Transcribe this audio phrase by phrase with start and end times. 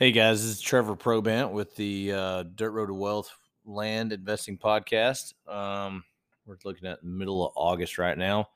[0.00, 3.30] Hey guys, this is Trevor Probant with the uh, Dirt Road to Wealth
[3.66, 5.34] Land Investing Podcast.
[5.46, 6.02] Um,
[6.46, 8.48] we're looking at middle of August right now.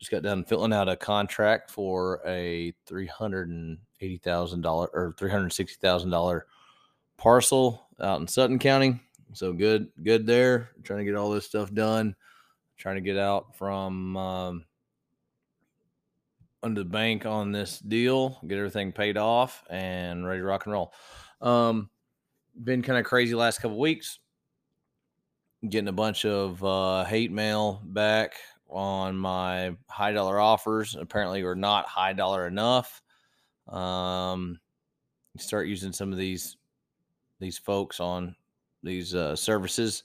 [0.00, 4.88] Just got done filling out a contract for a three hundred and eighty thousand dollar
[4.92, 6.46] or three hundred sixty thousand dollar
[7.16, 8.98] parcel out in Sutton County.
[9.32, 10.70] So good, good there.
[10.82, 12.16] Trying to get all this stuff done.
[12.78, 14.64] Trying to get out from um,
[16.62, 20.72] under the bank on this deal, get everything paid off, and ready to rock and
[20.72, 20.92] roll.
[21.40, 21.90] Um,
[22.62, 24.18] been kind of crazy last couple weeks.
[25.68, 28.34] Getting a bunch of uh, hate mail back
[28.68, 30.96] on my high dollar offers.
[30.98, 33.02] Apparently, are not high dollar enough.
[33.68, 34.58] Um,
[35.38, 36.56] start using some of these
[37.38, 38.34] these folks on
[38.82, 40.04] these uh, services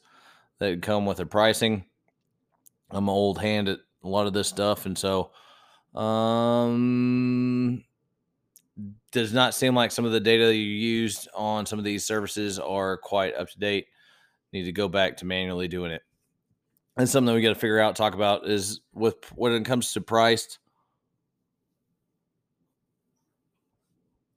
[0.60, 1.86] that come with their pricing.
[2.92, 5.32] I'm an old hand at a lot of this stuff, and so
[5.96, 7.84] um,
[9.12, 12.60] does not seem like some of the data you used on some of these services
[12.60, 13.88] are quite up to date.
[14.52, 16.02] Need to go back to manually doing it.
[16.98, 20.02] And something we got to figure out, talk about is with when it comes to
[20.02, 20.58] Prycd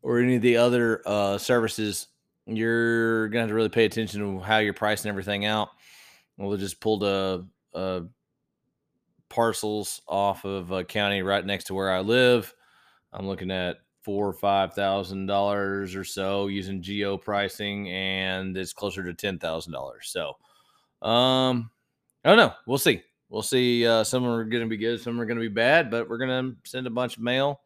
[0.02, 2.08] or any of the other uh, services,
[2.46, 5.68] you're gonna have to really pay attention to how you're pricing everything out.
[6.36, 8.02] We'll just pulled a, a
[9.28, 12.54] parcels off of a county right next to where I live.
[13.12, 18.72] I'm looking at four or five thousand dollars or so using geo pricing, and it's
[18.72, 20.08] closer to ten thousand dollars.
[20.10, 20.30] So,
[21.06, 21.70] um,
[22.24, 22.52] I don't know.
[22.66, 23.02] We'll see.
[23.28, 23.86] We'll see.
[23.86, 26.18] Uh, some are going to be good, some are going to be bad, but we're
[26.18, 27.60] going to send a bunch of mail,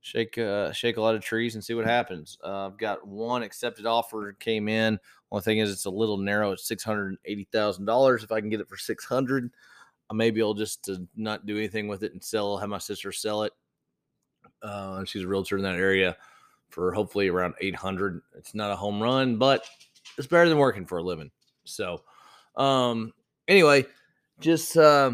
[0.00, 2.38] shake uh, shake a lot of trees, and see what happens.
[2.42, 4.98] Uh, I've got one accepted offer came in.
[5.30, 6.52] Only thing is, it's a little narrow.
[6.52, 8.24] It's six hundred eighty thousand dollars.
[8.24, 9.50] If I can get it for six hundred,
[10.12, 12.56] may be able just to not do anything with it and sell.
[12.58, 13.52] Have my sister sell it.
[14.62, 16.16] Uh, she's a realtor in that area
[16.70, 18.20] for hopefully around 800.
[18.36, 19.64] It's not a home run, but
[20.18, 21.30] it's better than working for a living.
[21.64, 22.02] So,
[22.56, 23.12] um,
[23.48, 23.86] anyway,
[24.40, 25.12] just uh,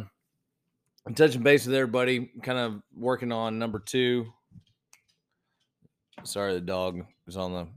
[1.15, 4.27] touching base with everybody, kind of working on number two.
[6.25, 7.71] Sorry, the dog is on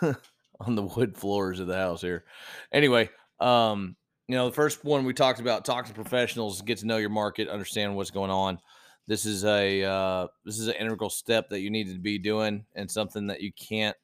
[0.00, 0.16] the
[0.60, 2.24] on the wood floors of the house here.
[2.72, 3.10] Anyway,
[3.40, 3.96] um,
[4.28, 7.10] you know, the first one we talked about, talk to professionals, get to know your
[7.10, 8.58] market, understand what's going on.
[9.06, 12.64] This is a uh, this is an integral step that you need to be doing,
[12.74, 13.96] and something that you can't,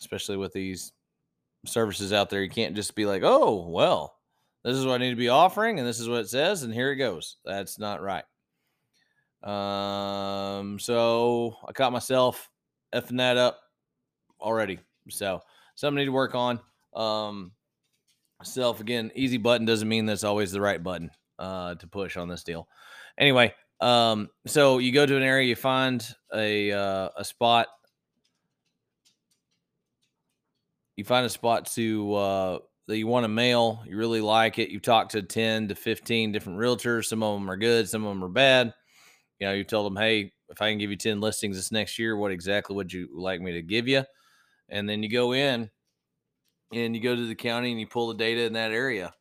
[0.00, 0.92] especially with these
[1.66, 4.16] services out there, you can't just be like, oh, well,
[4.64, 6.72] this is what I need to be offering, and this is what it says, and
[6.72, 7.36] here it goes.
[7.44, 8.24] That's not right.
[9.42, 12.50] Um, so I caught myself
[12.94, 13.60] effing that up
[14.40, 14.78] already.
[15.10, 15.42] So
[15.74, 16.60] something I need to work on.
[16.94, 17.52] Um,
[18.42, 22.28] self again easy button doesn't mean that's always the right button uh, to push on
[22.28, 22.68] this deal.
[23.18, 27.68] Anyway um, so you go to an area you find a uh, a spot.
[30.96, 34.68] You find a spot to uh, that you want to mail you really like it
[34.68, 38.10] you talk to 10 to 15 different realtors some of them are good some of
[38.10, 38.74] them are bad.
[39.38, 41.98] You know you told them hey if i can give you 10 listings this next
[41.98, 44.04] year what exactly would you like me to give you?
[44.68, 45.70] And then you go in
[46.72, 49.12] and you go to the county and you pull the data in that area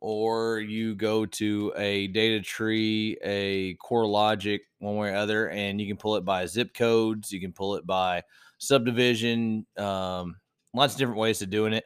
[0.00, 5.86] or you go to a data tree a CoreLogic one way or other and you
[5.86, 8.22] can pull it by zip codes you can pull it by
[8.58, 10.36] subdivision um,
[10.74, 11.84] lots of different ways of doing it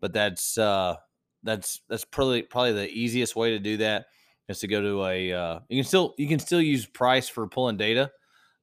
[0.00, 0.96] but that's uh,
[1.42, 4.06] that's that's probably probably the easiest way to do that
[4.48, 7.46] is to go to a uh, you can still you can still use Prycd for
[7.46, 8.10] pulling data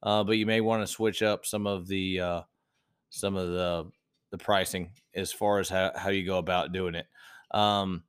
[0.03, 2.41] uh, but you may want to switch up some of the uh,
[3.09, 3.91] some of the
[4.31, 7.05] the pricing as far as how, how you go about doing it.
[7.51, 8.03] Um,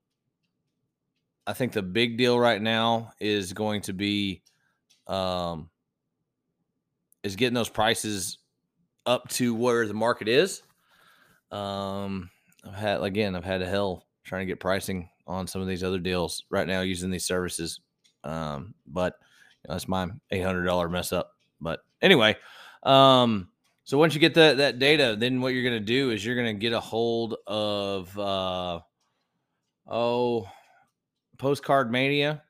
[1.46, 4.42] I think the big deal right now is going to be
[5.08, 5.68] um,
[7.22, 8.38] is getting those prices
[9.06, 10.62] up to where the market is.
[11.50, 12.30] Um,
[12.64, 15.82] I've had again, I've had a hell trying to get pricing on some of these
[15.82, 17.80] other deals right now using these services.
[18.24, 19.14] Um, but
[19.62, 21.32] you know, that's my eight hundred dollar mess up.
[21.60, 22.36] But anyway,
[22.84, 23.48] um,
[23.84, 26.36] so once you get that that data, then what you're going to do is you're
[26.36, 28.80] going to get a hold of uh,
[29.88, 30.46] oh
[31.38, 32.42] postcard mania.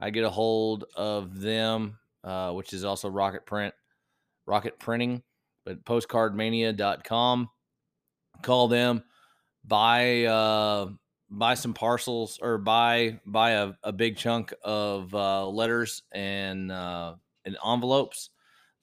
[0.00, 3.72] I get a hold of them, uh, which is also Rocket Print,
[4.46, 5.22] Rocket Printing,
[5.64, 7.48] but postcardmania.com.
[8.42, 9.04] Call them,
[9.64, 10.88] buy uh,
[11.30, 17.14] buy some parcels or buy buy a, a big chunk of uh, letters and uh,
[17.44, 18.30] and envelopes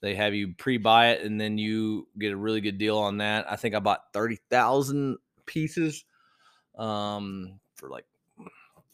[0.00, 3.50] they have you pre-buy it, and then you get a really good deal on that.
[3.50, 6.04] I think I bought thirty thousand pieces
[6.76, 8.06] um, for like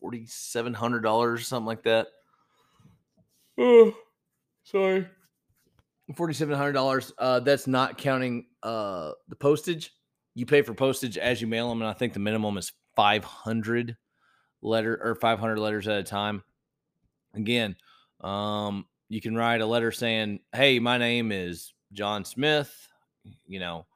[0.01, 2.09] forty seven hundred dollars, or something like that.
[3.59, 3.95] Oh,
[4.65, 5.09] sorry.
[6.15, 7.13] Forty-seven hundred dollars.
[7.19, 9.93] Uh, that's not counting uh the postage.
[10.35, 13.25] You pay for postage as you mail them, and I think the minimum is five
[13.25, 13.97] hundred
[14.63, 16.45] letter or five hundred letters at a time.
[17.35, 17.77] Again,
[18.21, 22.89] um, you can write a letter saying, "Hey, my name is John Smith.
[23.47, 23.87] You know,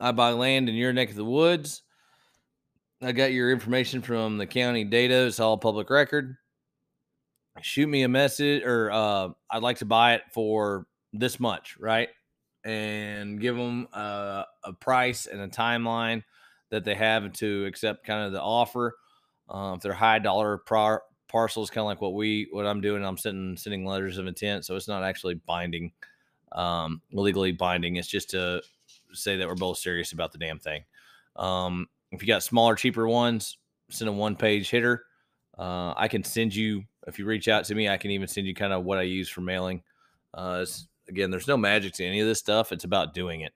[0.00, 1.82] I buy land in your neck of the woods.
[3.02, 5.26] I got your information from the county data.
[5.26, 6.36] It's all public record.
[7.60, 12.08] Shoot me a message, or uh, I'd like to buy it for this much, right?
[12.64, 16.24] And give them a, a price and a timeline
[16.70, 18.96] that they have to accept kind of the offer.
[19.48, 21.02] Uh, if they're high dollar par-
[21.34, 24.64] parcels, kind of like what we what I'm doing, I'm sending sending letters of intent,
[24.64, 25.90] so it's not actually binding,
[26.52, 27.96] um, legally binding.
[27.96, 28.62] It's just to
[29.12, 30.84] say that we're both serious about the damn thing.
[31.34, 33.58] Um, if you got smaller, cheaper ones,
[33.90, 35.06] send a one page hitter.
[35.58, 37.88] Uh, I can send you if you reach out to me.
[37.88, 39.82] I can even send you kind of what I use for mailing.
[40.32, 40.64] Uh,
[41.08, 42.70] again, there's no magic to any of this stuff.
[42.70, 43.52] It's about doing it.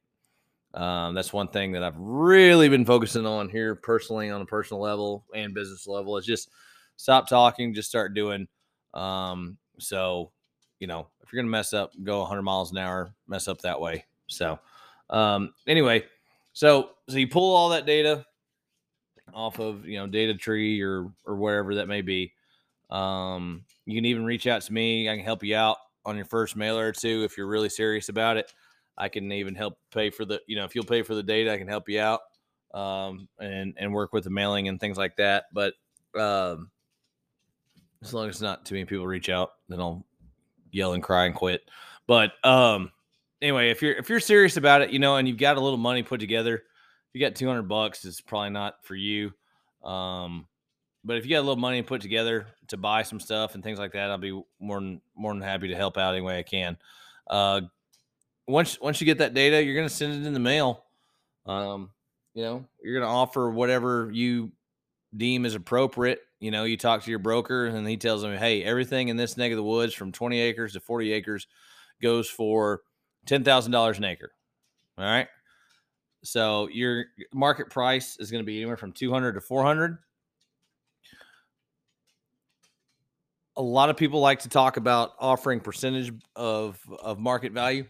[0.75, 4.83] Um, that's one thing that I've really been focusing on here personally, on a personal
[4.83, 6.17] level and business level.
[6.17, 6.51] Is just
[6.99, 8.47] stop talking, just start doing.
[8.93, 10.33] Um, so,
[10.81, 13.81] you know, if you're gonna mess up, go 100 miles an hour, mess up that
[13.81, 14.05] way.
[14.27, 14.59] So,
[15.09, 16.05] um, anyway,
[16.53, 18.27] so so you pull all that data
[19.33, 22.33] off of you know data tree or or wherever that may be.
[22.91, 25.09] Um, you can even reach out to me.
[25.09, 28.09] I can help you out on your first mailer or two if you're really serious
[28.09, 28.53] about it.
[28.97, 31.53] I can even help pay for the, you know, if you'll pay for the data,
[31.53, 32.21] I can help you out
[32.75, 35.45] um, and and work with the mailing and things like that.
[35.53, 35.75] But
[36.19, 36.71] um,
[38.03, 40.05] as long as not too many people reach out, then I'll
[40.71, 41.63] yell and cry and quit.
[42.07, 42.93] But um,
[43.43, 45.79] anyway, if you're if you're serious about it, you know, and you've got a little
[45.79, 49.33] money put together, if you got 200 bucks, it's probably not for you.
[49.83, 50.47] Um,
[51.05, 53.79] but if you got a little money put together to buy some stuff and things
[53.79, 56.43] like that, I'll be more than more than happy to help out any way I
[56.43, 56.77] can.
[57.29, 57.63] Uh,
[58.47, 60.85] once once you get that data, you're gonna send it in the mail.
[61.47, 61.91] Um,
[62.35, 64.53] you know, you're gonna offer whatever you
[65.17, 66.21] deem is appropriate.
[66.41, 69.37] You know, you talk to your broker and he tells them, hey, everything in this
[69.37, 71.47] neck of the woods from 20 acres to 40 acres
[72.01, 72.83] goes for
[73.27, 74.33] ten thousand dollars an acre.
[74.97, 75.29] All right.
[76.25, 79.99] So your market price is going to be anywhere from 200 to 400.
[83.57, 87.85] A lot of people like to talk about offering percentage of of market value.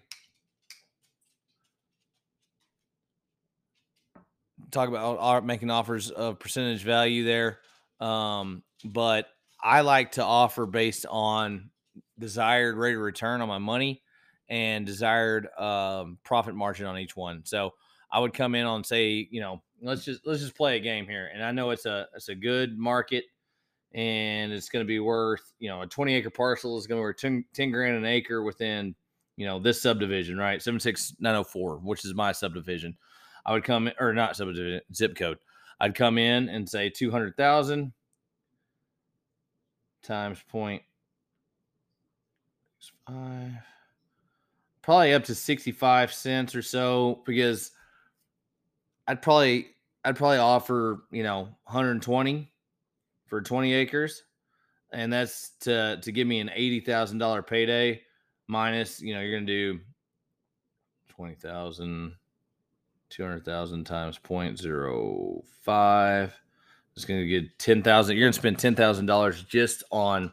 [4.70, 7.58] Talk about making offers of percentage value there.
[8.00, 9.28] Um, but
[9.62, 11.70] I like to offer based on
[12.18, 14.02] desired rate of return on my money
[14.48, 17.44] and desired um, profit margin on each one.
[17.44, 17.74] So
[18.10, 21.06] I would come in on say, you know, let's just let's just play a game
[21.06, 21.30] here.
[21.32, 23.24] And I know it's a it's a good market
[23.94, 27.02] and it's going to be worth, you know, a 20 acre parcel is going to
[27.02, 28.94] worth 10, 10 grand an acre within,
[29.36, 30.62] you know, this subdivision, right?
[30.62, 32.96] 76904, which is my subdivision.
[33.44, 35.38] I would come or not subdivision zip code.
[35.80, 37.92] I'd come in and say 200,000
[40.02, 40.82] times point
[43.06, 43.52] five
[44.88, 47.72] probably up to 65 cents or so because
[49.06, 49.68] I'd probably
[50.02, 52.50] I'd probably offer, you know, 120
[53.26, 54.22] for 20 acres.
[54.90, 58.00] And that's to to give me an $80,000 payday
[58.46, 59.80] minus, you know, you're going to do
[61.10, 62.14] 20,000
[63.10, 66.32] 200,000 times 0.05
[66.96, 70.32] it's going to get 10,000 you're going to spend $10,000 just on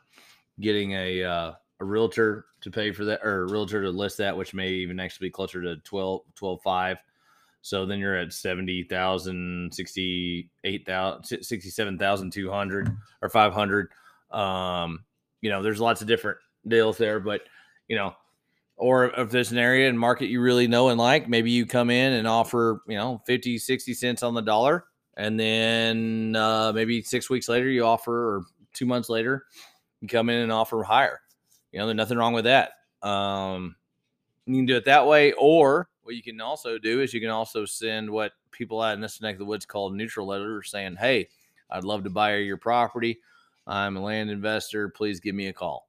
[0.60, 4.36] getting a uh, a realtor to pay for that or a realtor to list that,
[4.36, 6.98] which may even actually be closer to 12, 12 5.
[7.62, 13.92] So then you're at 70,000, 68,000, 67,200 or 500.
[14.32, 15.04] Um,
[15.42, 17.42] you know, there's lots of different deals there, but
[17.88, 18.14] you know,
[18.78, 21.90] or if there's an area and market you really know and like, maybe you come
[21.90, 24.86] in and offer, you know, 50, 60 cents on the dollar.
[25.18, 29.46] And then uh, maybe six weeks later, you offer, or two months later,
[30.02, 31.22] you come in and offer higher.
[31.72, 32.74] You know, there's nothing wrong with that.
[33.02, 33.76] Um,
[34.46, 37.30] you can do it that way, or what you can also do is you can
[37.30, 40.96] also send what people out in this neck of the woods call neutral letters saying,
[40.98, 41.30] "Hey,
[41.70, 43.20] I'd love to buy your property.
[43.66, 44.90] I'm a land investor.
[44.90, 45.88] Please give me a call."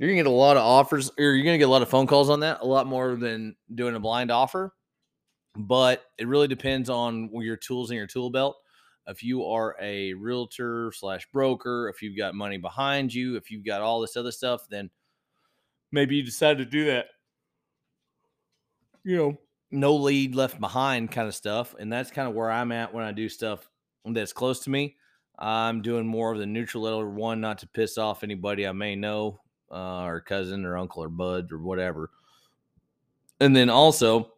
[0.00, 2.08] You're gonna get a lot of offers, or you're gonna get a lot of phone
[2.08, 4.74] calls on that, a lot more than doing a blind offer.
[5.54, 8.56] But it really depends on your tools in your tool belt
[9.10, 13.64] if you are a realtor slash broker, if you've got money behind you, if you've
[13.64, 14.90] got all this other stuff, then
[15.92, 17.06] maybe you decide to do that.
[19.04, 19.38] You know,
[19.70, 21.74] no lead left behind kind of stuff.
[21.78, 23.68] And that's kind of where I'm at when I do stuff
[24.04, 24.96] that's close to me.
[25.38, 28.94] I'm doing more of the neutral letter one, not to piss off anybody I may
[28.94, 29.40] know,
[29.70, 32.10] uh, or cousin or uncle or bud or whatever.
[33.40, 34.32] And then also,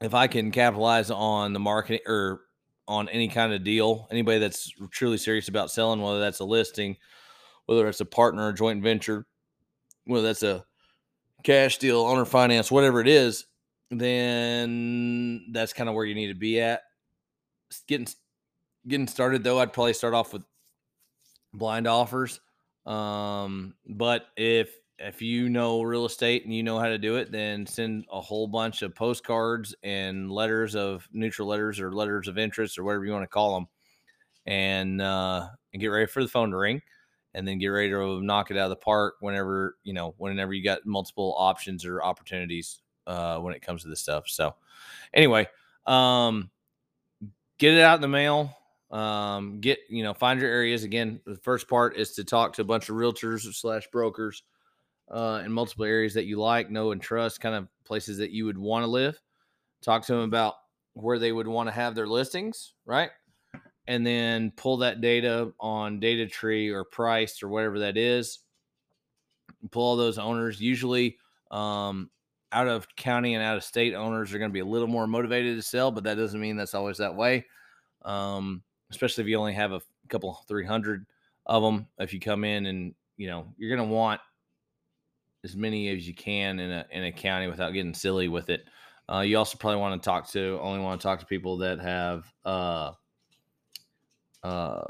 [0.00, 2.40] if I can capitalize on the marketing or
[2.86, 6.96] on any kind of deal, anybody that's truly serious about selling, whether that's a listing,
[7.66, 9.26] whether it's a partner, a joint venture,
[10.06, 10.64] whether that's a
[11.44, 13.44] cash deal, owner finance, whatever it is,
[13.90, 16.82] then that's kind of where you need to be at.
[17.86, 18.08] Getting
[18.86, 20.42] getting started though, I'd probably start off with
[21.52, 22.40] blind offers.
[22.88, 27.30] Um, but if if you know real estate and you know how to do it,
[27.30, 32.38] then send a whole bunch of postcards and letters of neutral letters or letters of
[32.38, 33.68] interest or whatever you want to call them,
[34.46, 36.80] and uh, and get ready for the phone to ring,
[37.34, 40.54] and then get ready to knock it out of the park whenever you know whenever
[40.54, 44.24] you got multiple options or opportunities uh, when it comes to this stuff.
[44.28, 44.56] So,
[45.12, 45.46] anyway,
[45.86, 46.50] um,
[47.58, 48.57] get it out in the mail
[48.90, 52.62] um get you know find your areas again the first part is to talk to
[52.62, 54.42] a bunch of realtors slash brokers
[55.10, 58.44] uh, in multiple areas that you like, know, and trust, kind of places that you
[58.44, 59.20] would want to live.
[59.82, 60.54] Talk to them about
[60.94, 63.10] where they would want to have their listings, right?
[63.86, 68.40] And then pull that data on Data Tree or Prycd or whatever that is.
[69.70, 70.60] Pull all those owners.
[70.60, 71.16] Usually,
[71.50, 72.10] um,
[72.52, 75.06] out of county and out of state owners are going to be a little more
[75.06, 77.46] motivated to sell, but that doesn't mean that's always that way.
[78.04, 81.06] Um, especially if you only have a couple, 300
[81.46, 81.86] of them.
[81.98, 84.20] If you come in and, you know, you're going to want
[85.44, 88.64] as many as you can in a in a county without getting silly with it.
[89.08, 91.80] Uh, you also probably want to talk to only want to talk to people that
[91.80, 92.92] have uh
[94.42, 94.82] uh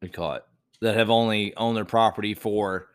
[0.00, 0.44] we call it
[0.80, 2.88] that have only owned their property for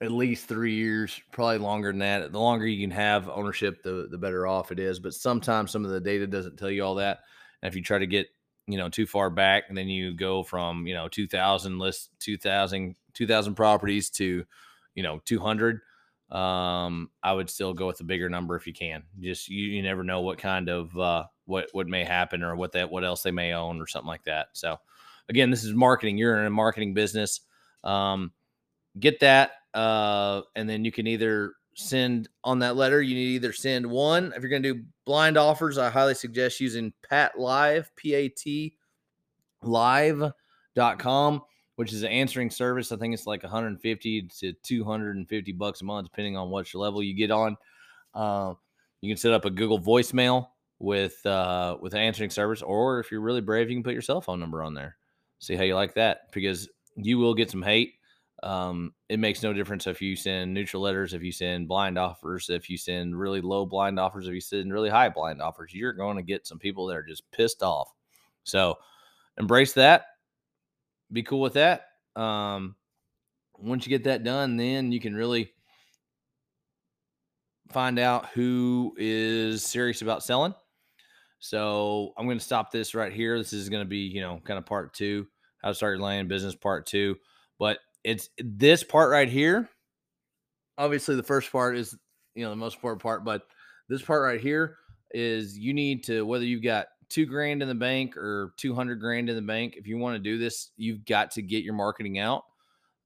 [0.00, 2.32] at least three years, probably longer than that.
[2.32, 4.98] The longer you can have ownership, the the better off it is.
[4.98, 7.20] But sometimes some of the data doesn't tell you all that.
[7.62, 8.28] And if you try to get
[8.66, 12.96] you know too far back, and then you go from you know 2000 list 2000
[13.14, 14.44] 2000 properties to,
[14.94, 15.80] you know, 200,
[16.30, 19.02] um, I would still go with a bigger number if you can.
[19.20, 22.72] Just you, you never know what kind of uh, what what may happen or what
[22.72, 24.48] that what else they may own or something like that.
[24.52, 24.78] So,
[25.28, 26.16] again, this is marketing.
[26.16, 27.40] You're in a marketing business.
[27.84, 28.32] Um,
[28.98, 33.02] get that, uh, and then you can either send on that letter.
[33.02, 35.78] You need either send one if you're going to do blind offers.
[35.78, 38.76] I highly suggest using Pat Live, P A T
[39.62, 41.42] live.com
[41.76, 42.92] which is an answering service.
[42.92, 47.14] I think it's like 150 to 250 bucks a month, depending on what level you
[47.14, 47.56] get on.
[48.14, 48.54] Uh,
[49.00, 50.48] you can set up a Google voicemail
[50.78, 54.20] with uh, with answering service, or if you're really brave, you can put your cell
[54.20, 54.96] phone number on there.
[55.38, 57.94] See how you like that, because you will get some hate.
[58.42, 62.50] Um, it makes no difference if you send neutral letters, if you send blind offers,
[62.50, 65.92] if you send really low blind offers, if you send really high blind offers, you're
[65.92, 67.92] going to get some people that are just pissed off.
[68.42, 68.78] So
[69.38, 70.06] embrace that
[71.12, 71.88] be cool with that.
[72.16, 72.74] Um,
[73.58, 75.52] once you get that done, then you can really
[77.70, 80.54] find out who is serious about selling.
[81.38, 83.36] So I'm going to stop this right here.
[83.38, 85.26] This is going to be, you know, kind of part two,
[85.62, 87.16] how to start your land business part two.
[87.58, 89.68] But it's this part right here.
[90.78, 91.96] Obviously, the first part is,
[92.34, 93.42] you know, the most important part, but
[93.88, 94.76] this part right here
[95.12, 99.28] is you need to, whether you've got two grand in the bank or 200 grand
[99.28, 102.18] in the bank, if you want to do this, you've got to get your marketing
[102.18, 102.44] out.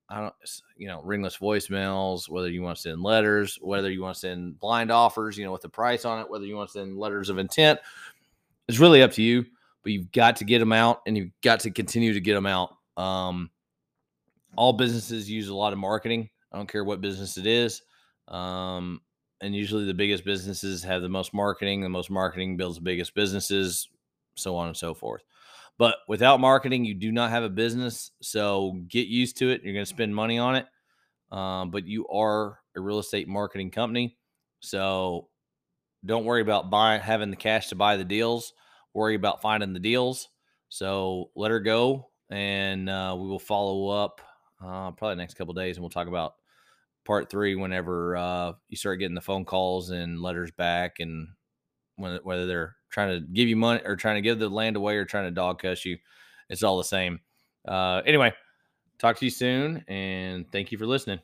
[0.09, 0.35] I don't,
[0.77, 4.61] you know, ringless voicemails, whether you want to send letters, whether you want to send
[4.61, 7.29] blind offers, you know, with the price on it, whether you want to send letters
[7.29, 7.81] of intent,
[8.69, 9.45] it's really up to you.
[9.83, 12.47] But you've got to get them out and you've got to continue to get them
[12.47, 12.77] out.
[12.97, 13.51] Um,
[14.57, 16.29] all businesses use a lot of marketing.
[16.53, 17.83] I don't care what business it is.
[18.29, 19.01] Um,
[19.41, 21.83] and usually the biggest businesses have the most marketing.
[21.83, 23.89] The most marketing builds the biggest businesses
[24.37, 25.23] so on and so forth.
[25.79, 28.13] But without marketing, you do not have a business.
[28.23, 29.63] So get used to it.
[29.63, 30.67] You're going to spend money on it.
[31.31, 34.17] Um, but you are a real estate marketing company.
[34.61, 35.29] So
[36.05, 38.53] don't worry about buying, having the cash to buy the deals.
[38.95, 40.29] Worry about finding the deals.
[40.69, 44.21] So let her go, and uh, we will follow up
[44.63, 46.35] uh, probably next couple days, and we'll talk about
[47.05, 51.29] part three whenever uh, you start getting the phone calls and letters back, and
[51.97, 54.97] when, whether they're trying to give you money or trying to give the land away
[54.97, 55.99] or trying to dog cuss you.
[56.49, 57.21] It's all the same.
[57.67, 58.33] Uh, anyway,
[58.99, 61.19] talk to you soon and thank you for listening.